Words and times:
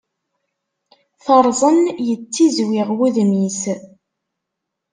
Teṛẓen, 1.23 1.79
yettiẓwiɣ 2.07 2.89
wudem-is. 2.97 3.61